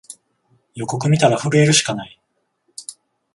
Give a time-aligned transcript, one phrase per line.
[0.73, 2.19] 予告みたら震えるしかない